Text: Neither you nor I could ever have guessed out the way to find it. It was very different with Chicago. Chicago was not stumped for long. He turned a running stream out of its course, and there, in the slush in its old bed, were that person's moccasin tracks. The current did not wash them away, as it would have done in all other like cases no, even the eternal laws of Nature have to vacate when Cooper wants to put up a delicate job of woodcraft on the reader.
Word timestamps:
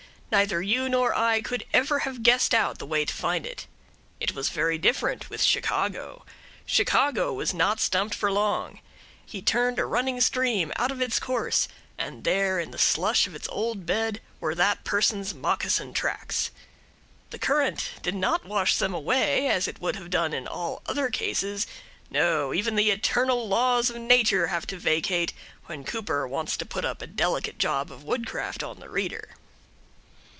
Neither 0.33 0.61
you 0.61 0.87
nor 0.87 1.13
I 1.13 1.41
could 1.41 1.65
ever 1.73 1.99
have 1.99 2.23
guessed 2.23 2.55
out 2.55 2.77
the 2.77 2.85
way 2.85 3.03
to 3.03 3.13
find 3.13 3.45
it. 3.45 3.67
It 4.21 4.33
was 4.33 4.47
very 4.47 4.77
different 4.77 5.29
with 5.29 5.43
Chicago. 5.43 6.25
Chicago 6.65 7.33
was 7.33 7.53
not 7.53 7.81
stumped 7.81 8.15
for 8.15 8.31
long. 8.31 8.79
He 9.25 9.41
turned 9.41 9.77
a 9.77 9.83
running 9.85 10.21
stream 10.21 10.71
out 10.77 10.89
of 10.89 11.01
its 11.01 11.19
course, 11.19 11.67
and 11.97 12.23
there, 12.23 12.61
in 12.61 12.71
the 12.71 12.77
slush 12.77 13.27
in 13.27 13.35
its 13.35 13.49
old 13.49 13.85
bed, 13.85 14.21
were 14.39 14.55
that 14.55 14.85
person's 14.85 15.33
moccasin 15.33 15.91
tracks. 15.91 16.51
The 17.31 17.37
current 17.37 17.89
did 18.01 18.15
not 18.15 18.45
wash 18.45 18.77
them 18.77 18.93
away, 18.93 19.49
as 19.49 19.67
it 19.67 19.81
would 19.81 19.97
have 19.97 20.09
done 20.09 20.31
in 20.33 20.47
all 20.47 20.81
other 20.85 21.07
like 21.07 21.11
cases 21.13 21.67
no, 22.09 22.53
even 22.53 22.77
the 22.77 22.89
eternal 22.89 23.49
laws 23.49 23.89
of 23.89 23.97
Nature 23.97 24.47
have 24.47 24.65
to 24.67 24.77
vacate 24.77 25.33
when 25.65 25.83
Cooper 25.83 26.25
wants 26.25 26.55
to 26.55 26.65
put 26.65 26.85
up 26.85 27.01
a 27.01 27.07
delicate 27.07 27.57
job 27.59 27.91
of 27.91 28.05
woodcraft 28.05 28.63
on 28.63 28.79
the 28.79 28.87
reader. 28.87 29.31